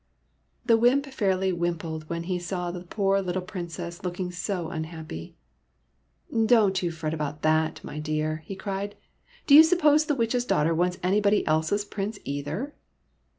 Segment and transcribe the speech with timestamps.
[0.65, 5.35] The wymp fairly wimpled when he saw the poor little Princess looking so unhappy."
[6.51, 8.95] Don't you fret about that, my little dear," he cried.''
[9.45, 12.73] Do you suppose the Witch's daugh ter wants anybody else's Prince, either